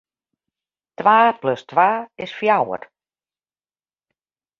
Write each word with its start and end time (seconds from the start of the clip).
Twa 0.99 1.19
plus 1.41 1.61
twa 1.69 1.89
is 2.23 2.31
fjouwer. 2.37 2.81